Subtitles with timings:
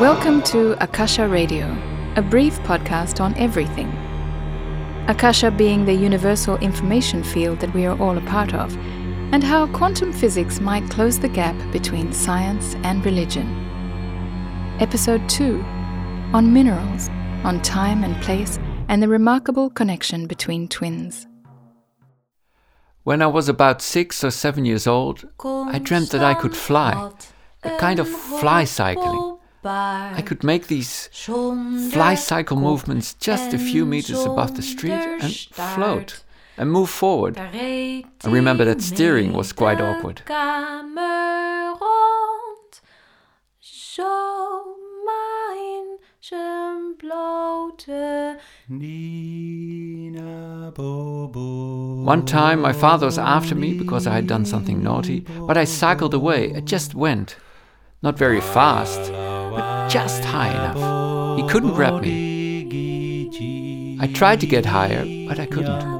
[0.00, 1.66] Welcome to Akasha Radio,
[2.16, 3.88] a brief podcast on everything.
[5.08, 8.76] Akasha being the universal information field that we are all a part of,
[9.32, 13.46] and how quantum physics might close the gap between science and religion.
[14.80, 15.60] Episode 2
[16.32, 17.08] on minerals,
[17.44, 18.58] on time and place,
[18.88, 21.27] and the remarkable connection between twins.
[23.08, 27.10] When I was about six or seven years old, I dreamt that I could fly,
[27.62, 29.38] a kind of fly cycling.
[29.64, 35.34] I could make these fly cycle movements just a few meters above the street and
[35.34, 36.22] float
[36.58, 37.38] and move forward.
[37.38, 40.20] I remember that steering was quite awkward.
[52.04, 55.64] One time my father was after me because I had done something naughty, but I
[55.64, 56.50] cycled away.
[56.50, 57.36] It just went.
[58.02, 61.38] Not very fast, but just high enough.
[61.38, 63.98] He couldn't grab me.
[63.98, 65.98] I tried to get higher, but I couldn't.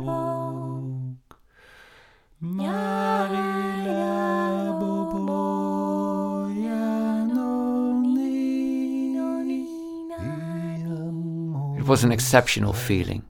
[11.89, 13.22] Was an exceptional feeling.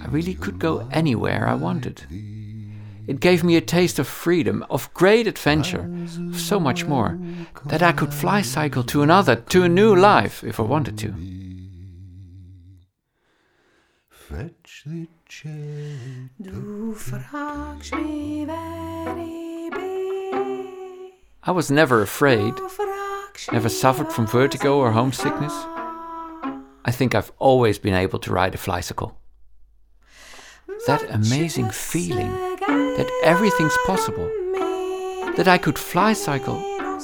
[0.00, 2.06] I really could go anywhere I wanted.
[3.06, 5.90] It gave me a taste of freedom, of great adventure,
[6.30, 7.18] of so much more,
[7.66, 11.14] that I could fly cycle to another, to a new life, if I wanted to.
[21.42, 22.54] I was never afraid,
[23.52, 25.75] never suffered from vertigo or homesickness.
[26.86, 29.14] I think I've always been able to ride a flycycle.
[30.86, 32.30] That amazing feeling
[32.96, 34.30] that everything's possible,
[35.36, 36.62] that I could fly cycle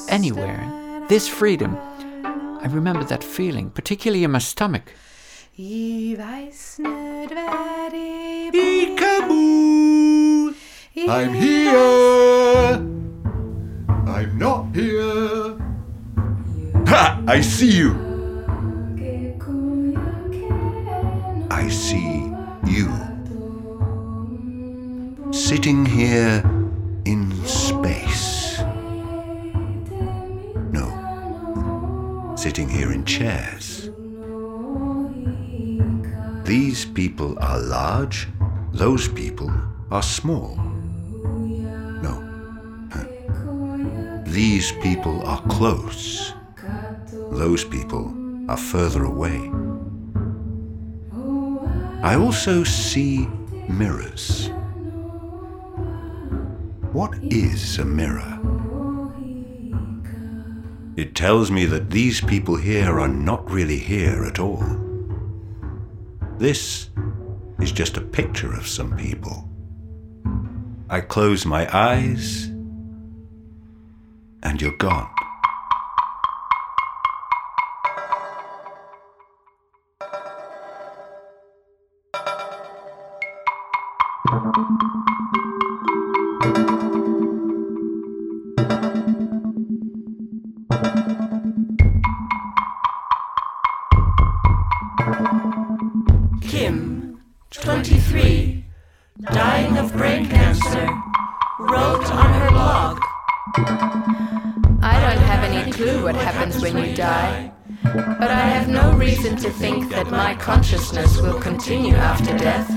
[0.08, 1.04] anywhere.
[1.08, 1.76] This freedom,
[2.24, 4.92] I remember that feeling, particularly in my stomach.
[8.52, 10.54] Peekaboo!
[11.08, 12.78] I'm here!
[14.06, 15.58] I'm not here!
[16.86, 17.20] Ha!
[17.26, 18.11] I see you!
[21.62, 22.26] I see
[22.66, 22.90] you.
[25.32, 26.42] Sitting here
[27.04, 28.58] in space.
[30.72, 32.34] No.
[32.36, 33.90] Sitting here in chairs.
[36.44, 38.26] These people are large,
[38.72, 39.52] those people
[39.92, 40.56] are small.
[42.02, 42.14] No.
[44.26, 46.34] These people are close,
[47.30, 48.12] those people
[48.48, 49.38] are further away.
[52.02, 53.28] I also see
[53.68, 54.50] mirrors.
[56.92, 58.40] What is a mirror?
[60.96, 64.64] It tells me that these people here are not really here at all.
[66.38, 66.90] This
[67.60, 69.48] is just a picture of some people.
[70.90, 72.46] I close my eyes,
[74.42, 75.21] and you're gone.
[111.62, 112.68] Continue after death.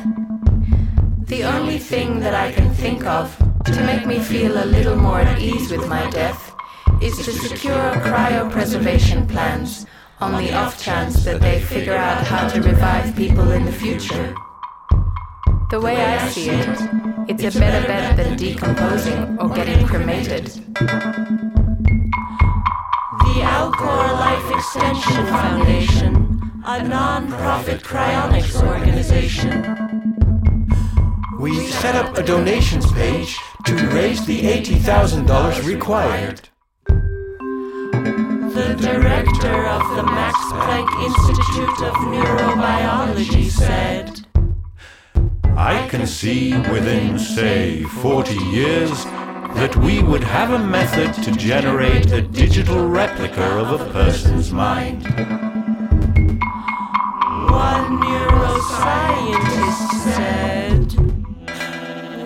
[1.26, 3.36] The only thing that I can think of
[3.66, 6.56] to make me feel a little more at ease with my death
[7.02, 9.88] is to secure cryopreservation plans
[10.22, 14.36] on the off chance that they figure out how to revive people in the future.
[15.72, 16.78] The way I see it,
[17.28, 20.46] it's a better bet than decomposing or getting cremated.
[23.26, 26.35] The Alcor Life Extension Foundation,
[26.68, 29.62] a non-profit cryonics organization.
[31.40, 36.50] We set up a donations page to raise the $80,000 required.
[36.88, 44.26] The director of the Max Planck Institute of Neurobiology said,
[45.56, 49.06] I can see within, say, 40 years
[49.54, 55.55] that we would have a method to generate a digital replica of a person's mind.
[57.56, 60.88] One neuroscientist said,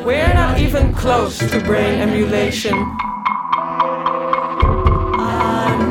[0.03, 2.73] We're not even close to brain emulation.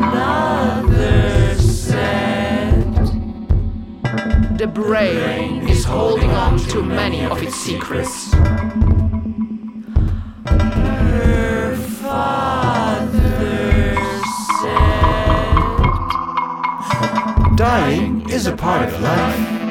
[0.08, 2.82] Another said.
[4.58, 8.32] The brain is holding on to many of its secrets.
[11.14, 13.14] Her father
[14.61, 15.79] said.
[17.56, 19.69] Dying is a part of life.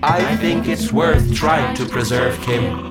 [0.00, 2.87] I think it's worth trying to preserve Kim.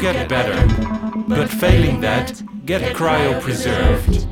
[0.00, 0.64] Get better,
[1.26, 4.26] but failing that, get cryopreserved.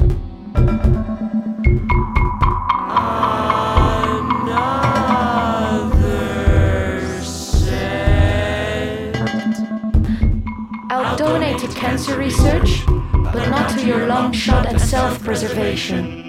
[10.89, 16.26] I'll donate to cancer research, but not to your long shot at self preservation.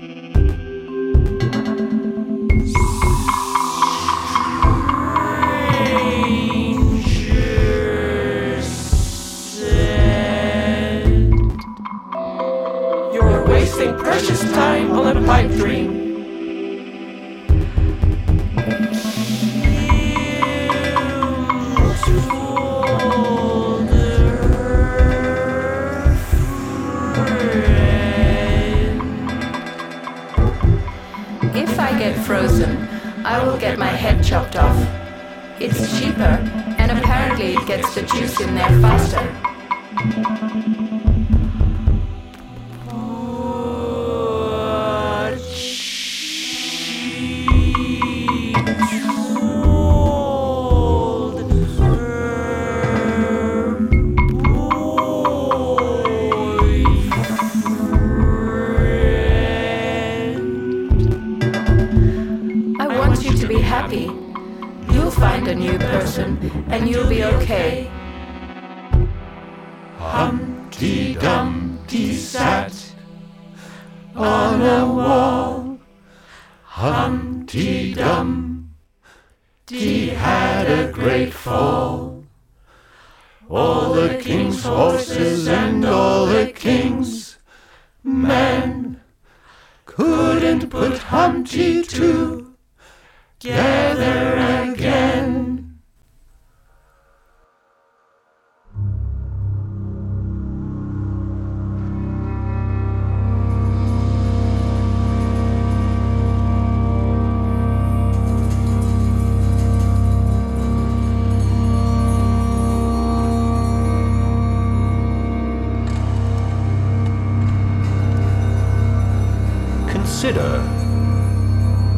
[38.57, 40.87] There faster.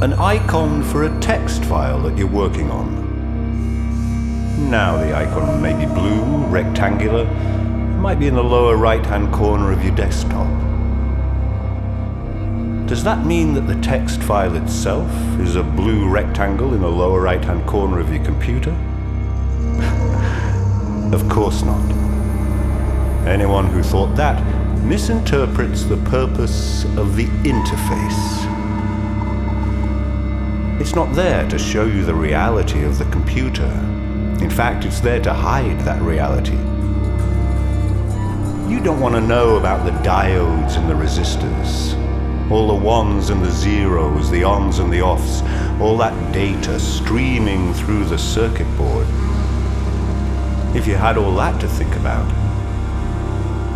[0.01, 3.09] An icon for a text file that you're working on.
[4.69, 9.33] Now the icon may be blue, rectangular, it might be in the lower right hand
[9.33, 10.47] corner of your desktop.
[12.87, 17.19] Does that mean that the text file itself is a blue rectangle in the lower
[17.19, 18.71] right hand corner of your computer?
[21.13, 21.91] of course not.
[23.27, 24.41] Anyone who thought that
[24.81, 28.58] misinterprets the purpose of the interface.
[30.79, 33.65] It's not there to show you the reality of the computer.
[34.41, 36.55] In fact, it's there to hide that reality.
[38.71, 41.99] You don't want to know about the diodes and the resistors,
[42.49, 45.41] all the ones and the zeros, the ons and the offs,
[45.81, 49.05] all that data streaming through the circuit board.
[50.73, 52.25] If you had all that to think about,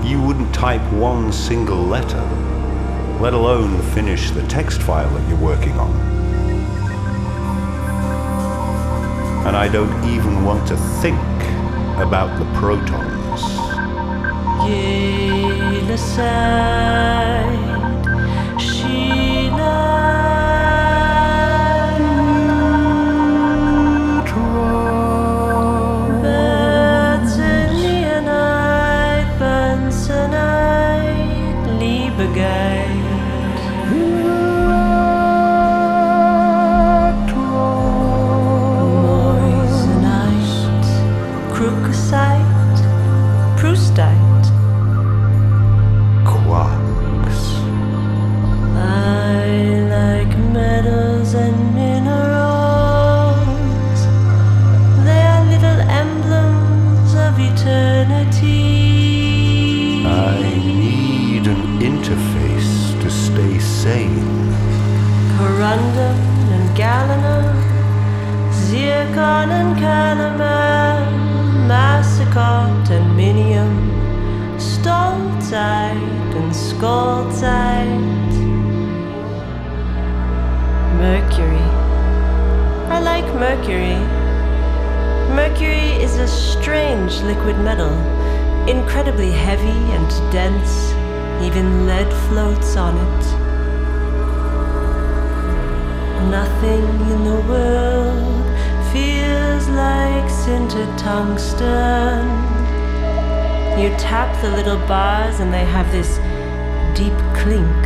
[0.05, 2.23] you wouldn't type one single letter,
[3.19, 6.12] let alone finish the text file that you're working on.
[9.45, 11.19] And I don't even want to think
[11.99, 13.41] about the protons.
[41.93, 42.41] Crookosite,
[43.55, 44.32] Proustite.
[91.43, 93.23] Even lead floats on it.
[96.31, 98.45] Nothing in the world
[98.93, 102.23] feels like sintered tungsten.
[103.77, 106.17] You tap the little bars and they have this
[106.97, 107.81] deep clink,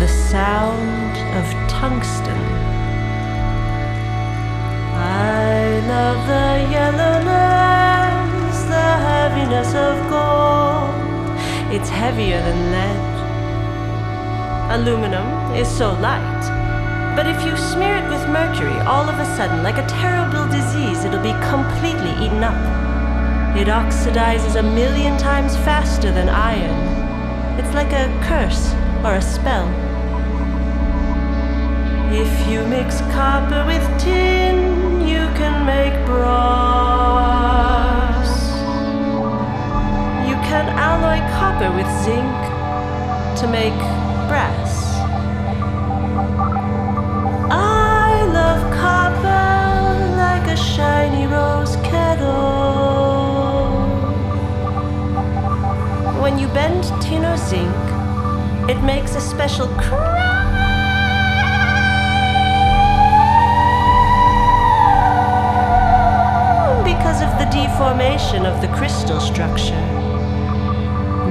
[0.00, 2.40] the sound of tungsten.
[4.98, 11.05] I love the yellowness, the heaviness of gold.
[11.68, 13.16] It's heavier than lead.
[14.78, 16.44] Aluminum is so light.
[17.16, 21.04] But if you smear it with mercury, all of a sudden, like a terrible disease,
[21.04, 22.54] it'll be completely eaten up.
[23.56, 27.58] It oxidizes a million times faster than iron.
[27.58, 28.72] It's like a curse
[29.04, 29.66] or a spell.
[32.12, 37.85] If you mix copper with tin, you can make brass.
[40.56, 42.40] Can alloy copper with zinc
[43.40, 43.78] to make
[44.26, 44.72] brass.
[47.50, 52.32] I love copper like a shiny rose kettle.
[56.22, 57.84] When you bend tin or zinc,
[58.70, 60.24] it makes a special cry
[66.82, 70.05] because of the deformation of the crystal structure.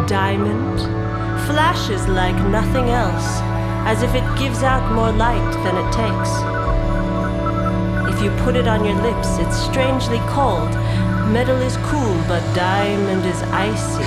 [0.07, 0.79] Diamond
[1.47, 3.39] flashes like nothing else,
[3.89, 6.29] as if it gives out more light than it takes.
[8.13, 10.69] If you put it on your lips, it's strangely cold.
[11.33, 14.03] Metal is cool, but diamond is icy.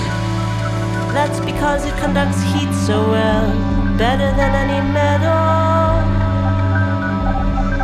[1.10, 3.50] That's because it conducts heat so well,
[3.98, 5.98] better than any metal.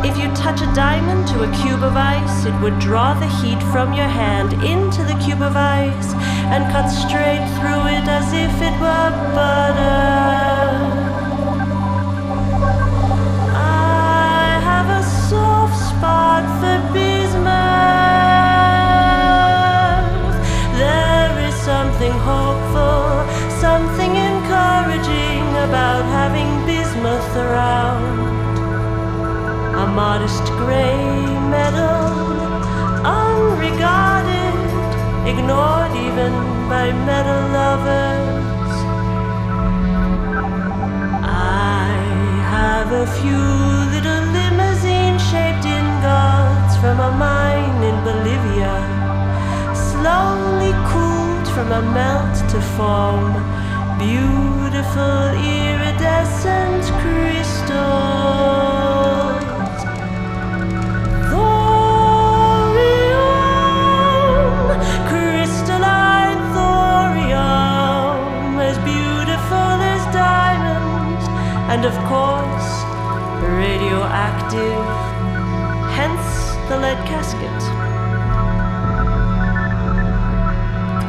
[0.09, 3.61] If you touch a diamond to a cube of ice, it would draw the heat
[3.73, 6.13] from your hand into the cube of ice
[6.53, 9.95] and cut straight through it as if it were butter.
[13.51, 17.45] I have a soft spot for bismuth.
[20.77, 23.05] There is something hopeful,
[23.65, 28.23] something encouraging about having bismuth around.
[29.83, 31.05] A modest gray
[31.49, 32.05] metal,
[33.03, 34.53] unregarded,
[35.27, 35.74] ignored
[36.15, 36.33] even
[36.69, 38.73] by metal lovers.
[41.21, 41.91] I
[42.55, 43.43] have a few
[43.93, 48.75] little limousine shaped ingots from a mine in Bolivia,
[49.75, 53.33] slowly cooled from a melt to form
[53.99, 58.74] beautiful iridescent crystals.
[71.85, 72.69] And of course,
[73.57, 74.85] radioactive,
[75.93, 77.61] hence the lead casket.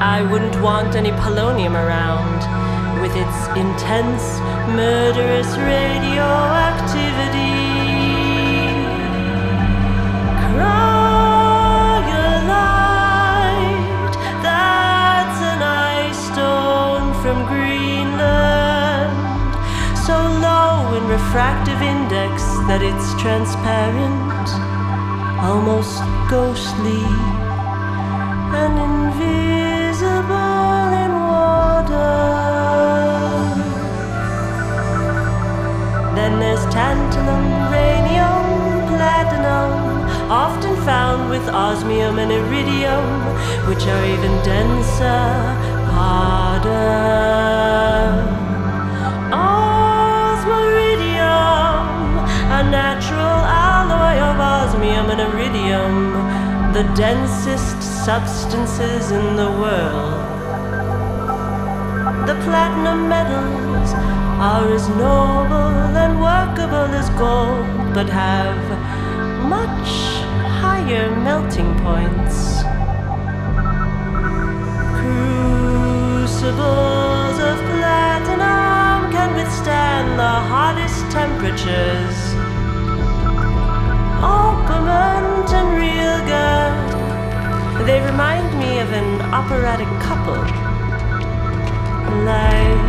[0.03, 2.45] I wouldn't want any polonium around
[3.01, 4.41] with its intense,
[4.77, 7.76] murderous radioactivity.
[21.37, 24.49] Refractive index that it's transparent,
[25.45, 26.01] almost
[26.31, 27.05] ghostly
[28.57, 30.17] and invisible
[31.05, 32.17] in water.
[36.17, 43.05] Then there's tantalum, radium, platinum, often found with osmium and iridium,
[43.69, 45.29] which are even denser,
[45.93, 47.07] harder.
[56.77, 60.13] The densest substances in the world.
[62.29, 63.95] The platinum metals
[64.49, 68.61] are as noble and workable as gold, but have
[69.57, 69.89] much
[70.61, 72.37] higher melting points.
[74.99, 76.59] Crucibles
[77.51, 82.19] of platinum can withstand the hottest temperatures.
[84.21, 85.27] Opperman
[85.59, 85.96] and
[87.87, 90.43] They remind me of an operatic couple.
[92.25, 92.81] Like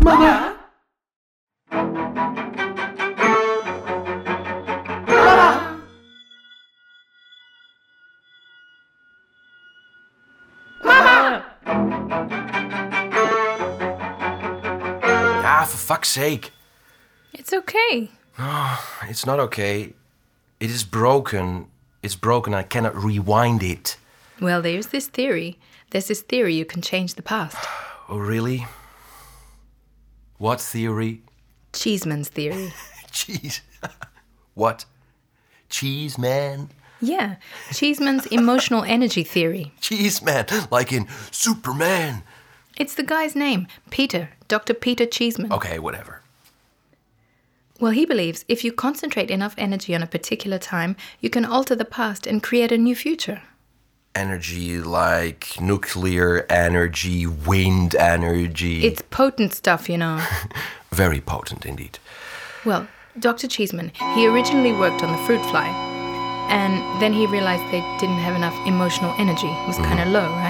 [0.00, 0.57] Isolde.
[15.88, 16.52] Fuck's sake.
[17.32, 18.10] It's okay.
[18.38, 18.76] No,
[19.08, 19.94] it's not okay.
[20.60, 21.68] It is broken.
[22.02, 22.52] It's broken.
[22.52, 23.96] I cannot rewind it.
[24.38, 25.58] Well, there's this theory.
[25.90, 27.56] There's this theory you can change the past.
[28.10, 28.66] Oh, really?
[30.38, 31.20] What theory?
[31.74, 32.72] Cheeseman's theory.
[33.12, 33.60] Cheese.
[34.54, 34.86] what?
[35.68, 36.70] Cheese man?
[37.02, 37.36] Yeah,
[37.70, 39.72] Cheeseman's emotional energy theory.
[39.82, 42.22] Cheese man, like in Superman.
[42.78, 44.72] It's the guy's name, Peter, Dr.
[44.72, 45.52] Peter Cheeseman.
[45.52, 46.22] Okay, whatever.
[47.80, 51.74] Well, he believes if you concentrate enough energy on a particular time, you can alter
[51.74, 53.42] the past and create a new future.
[54.14, 58.84] Energy like nuclear energy, wind energy.
[58.84, 60.24] It's potent stuff, you know.
[60.92, 61.98] very potent indeed.
[62.64, 62.86] Well,
[63.18, 63.48] Dr.
[63.48, 65.66] Cheeseman, he originally worked on the fruit fly,
[66.48, 69.48] and then he realized they didn't have enough emotional energy.
[69.48, 69.84] It was mm-hmm.
[69.84, 70.47] kind of low, right?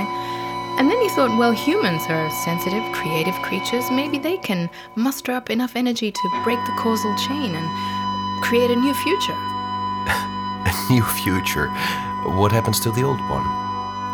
[0.79, 3.91] And then he thought, well, humans are sensitive, creative creatures.
[3.91, 8.77] Maybe they can muster up enough energy to break the causal chain and create a
[8.77, 9.35] new future.
[10.71, 11.69] A new future.
[12.39, 13.47] What happens to the old one?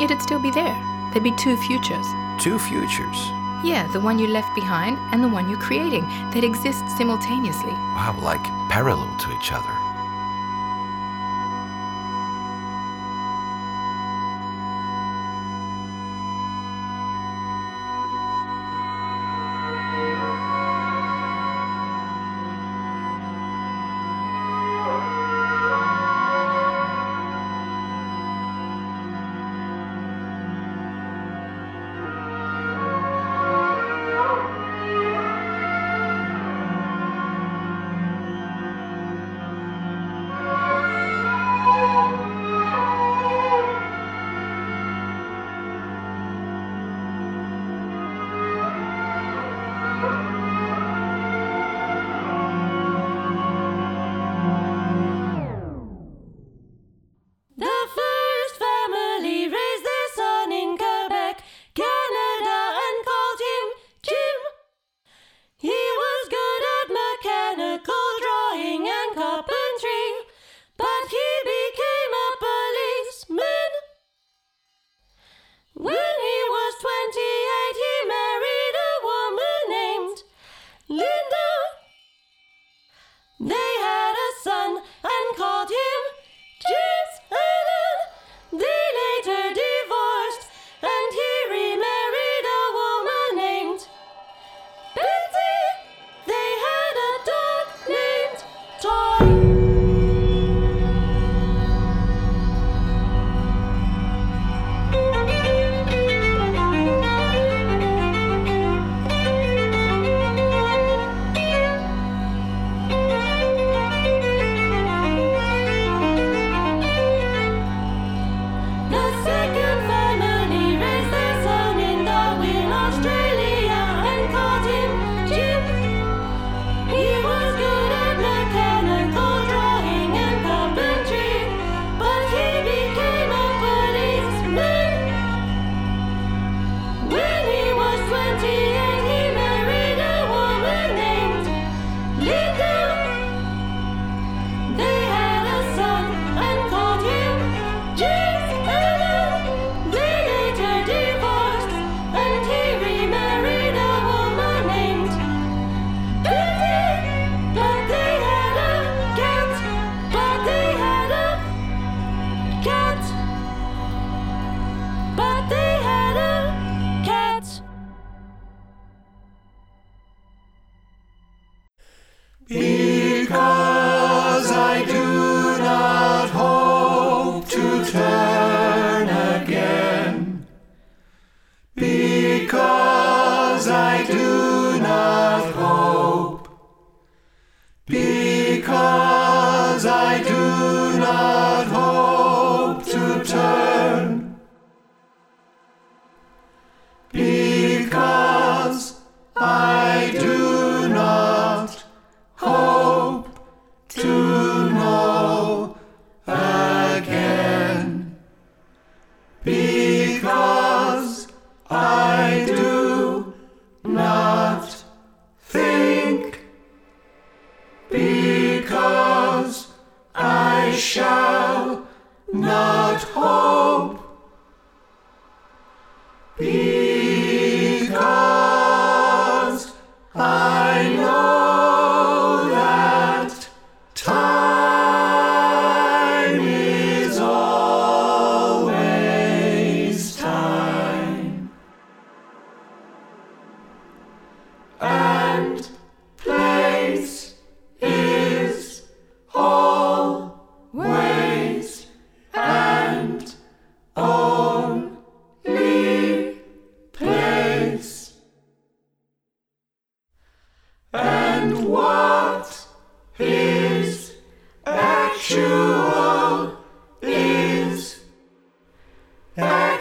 [0.00, 0.74] It'd still be there.
[1.12, 2.06] There'd be two futures.
[2.38, 3.18] Two futures.
[3.62, 6.06] Yeah, the one you left behind and the one you're creating.
[6.30, 7.72] They'd exist simultaneously.
[7.96, 9.73] Wow, like parallel to each other.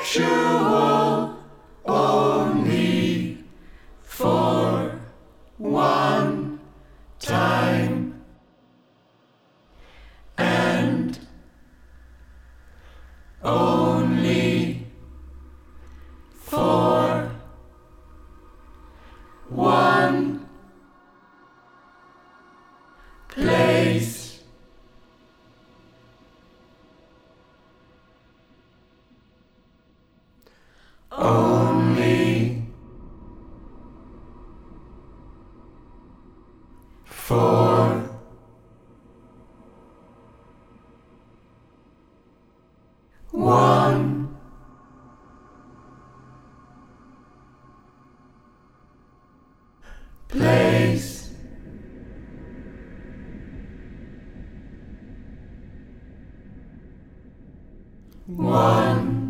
[0.04, 0.93] 是我
[58.54, 59.23] One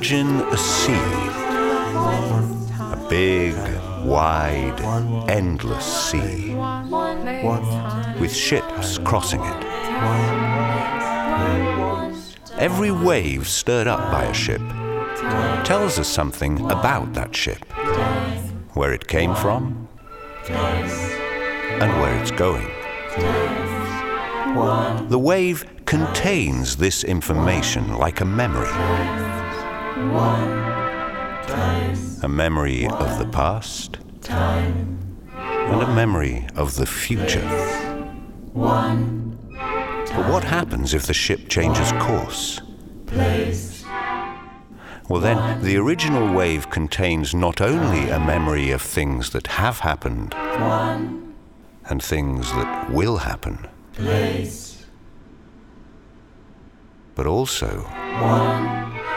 [0.00, 0.92] Imagine a sea.
[2.80, 3.54] A big,
[4.02, 4.80] wide,
[5.28, 6.54] endless sea.
[8.18, 9.64] With ships crossing it.
[12.56, 14.62] Every wave stirred up by a ship
[15.66, 17.62] tells us something about that ship.
[18.72, 19.86] Where it came from
[20.48, 22.70] and where it's going.
[25.10, 29.29] The wave contains this information like a memory.
[32.22, 33.98] A memory of the past.
[34.28, 37.46] And a memory of the future.
[40.14, 42.60] But what happens if the ship changes course?
[45.08, 50.34] Well, then, the original wave contains not only a memory of things that have happened
[51.88, 53.66] and things that will happen,
[57.16, 57.84] but also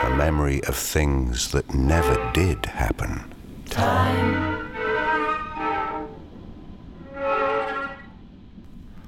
[0.03, 3.23] a memory of things that never did happen.
[3.69, 4.53] Time.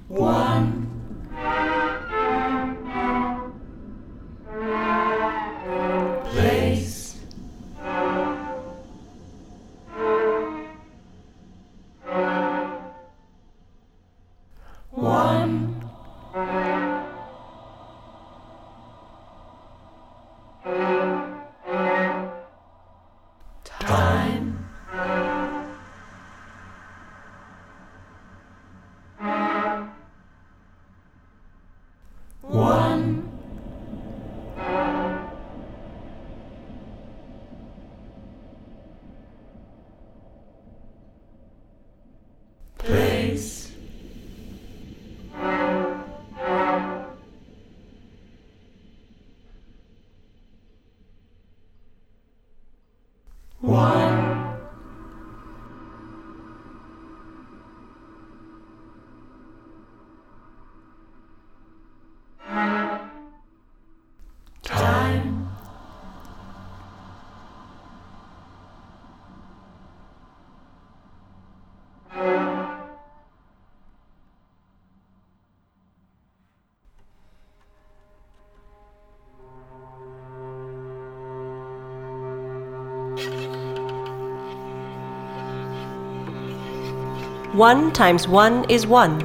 [0.07, 0.85] One.
[14.91, 15.81] One.
[87.55, 89.21] 1 times 1 is 1.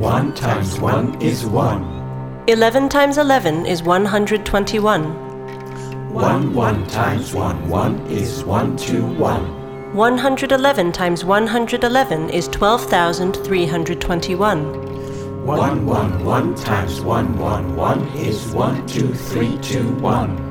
[0.00, 2.44] 1 times 1 is 1.
[2.48, 6.12] 11 times 11 is 121.
[6.12, 9.94] 1 1 times 1 1 is 121.
[9.94, 15.46] 111 times 111 is 12,321.
[15.46, 20.43] 1 1 1 times 1 1 1 is 12321.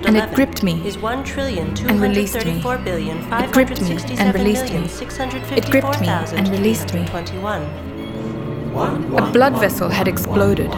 [0.06, 2.60] And it gripped me is 1 trillion and released me.
[2.60, 4.88] It gripped me and released me.
[5.56, 7.87] It gripped me and released me.
[8.76, 10.72] A blood vessel had exploded.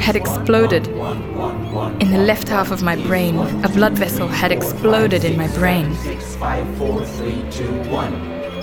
[0.00, 3.36] Had exploded in the left half of my brain.
[3.64, 5.94] A blood vessel had exploded in my brain.
[5.96, 8.14] Six, five, four, three, two, one.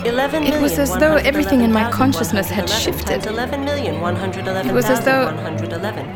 [0.06, 3.26] It was as though everything in my consciousness had shifted.
[3.26, 5.28] It was as though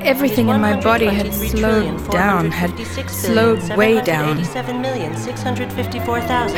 [0.02, 2.72] everything in my body had slowed down, had
[3.10, 4.40] slowed way down.
[4.40, 4.46] I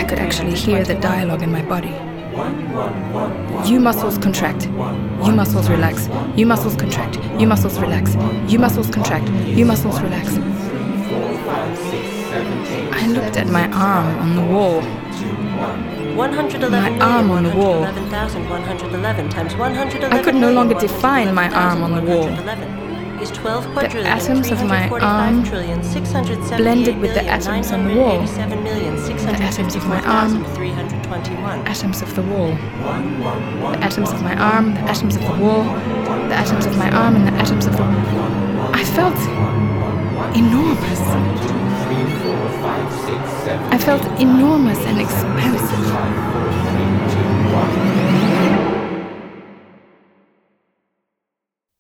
[0.08, 2.15] could actually hear the dialogue in my body.
[2.36, 4.66] You muscles contract.
[4.66, 6.10] You muscles relax.
[6.36, 7.16] You muscles contract.
[7.40, 8.16] You muscles relax.
[8.52, 9.30] You muscles contract.
[9.30, 10.28] You muscles relax.
[12.92, 14.82] I looked at my arm on the wall.
[16.16, 17.86] 111 My arm on the wall.
[20.12, 22.28] I could no longer define my arm on the wall.
[23.16, 25.44] The atoms of my arm
[26.58, 28.20] blended with the atoms on the wall.
[28.22, 30.44] The atoms of my arm,
[31.08, 32.50] atoms of the wall.
[32.52, 37.16] The atoms of my arm, the atoms of the wall, the atoms of my arm,
[37.16, 37.84] and the atoms of the.
[37.84, 38.72] Wall.
[38.74, 39.16] I felt
[40.36, 41.00] enormous.
[43.72, 45.86] I felt enormous and expansive.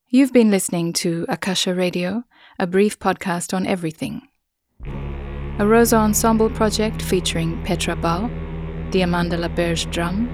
[0.09, 2.23] You've been listening to Akasha Radio,
[2.59, 4.27] a brief podcast on everything.
[5.57, 8.29] A Rosa Ensemble project featuring Petra Bal,
[8.91, 10.29] Diamanda La Berge Dramm,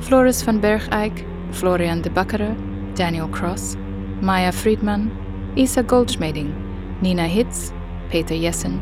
[0.00, 2.54] Floris van Bergijk, Florian de Backere,
[2.94, 3.76] Daniel Cross,
[4.20, 5.10] Maya Friedman,
[5.56, 6.52] Isa Goldschmeding,
[7.00, 7.72] Nina Hitz,
[8.10, 8.80] Peter Jessen,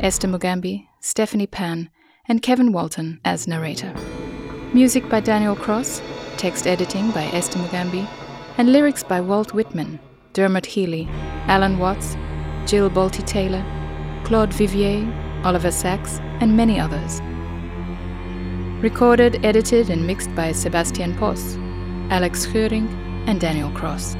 [0.00, 1.90] Esther Mugambi, Stephanie Pan,
[2.28, 3.92] and Kevin Walton as narrator.
[4.72, 6.00] Music by Daniel Cross,
[6.36, 8.06] text editing by Esther Mugambi,
[8.58, 9.98] and lyrics by Walt Whitman,
[10.32, 11.08] Dermot Healy,
[11.46, 12.16] Alan Watts,
[12.66, 13.64] Jill Bolte Taylor,
[14.24, 15.04] Claude Vivier,
[15.44, 17.20] Oliver Sacks, and many others.
[18.82, 21.56] Recorded, edited, and mixed by Sebastian Poss,
[22.08, 22.88] Alex Scheuring,
[23.28, 24.14] and Daniel Cross.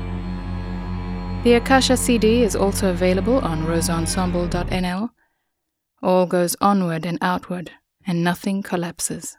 [1.44, 5.08] The Akasha CD is also available on rosaensemble.nl.
[6.02, 7.70] All goes onward and outward,
[8.06, 9.38] and nothing collapses.